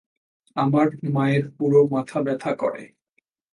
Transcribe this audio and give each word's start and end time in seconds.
আমার 0.55 0.87
মায়ের 1.13 1.43
পুরো 1.57 1.79
মাথা 1.87 2.19
ব্যথা 2.21 2.51
করে। 2.55 2.83